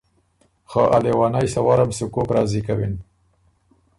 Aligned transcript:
خه 0.69 0.81
ا 0.95 0.97
لېونئ 1.03 1.47
سوَرم 1.53 1.89
سُو 1.97 2.05
کوک 2.13 2.29
راضی 2.35 2.61
کَوِن؟ 2.65 2.93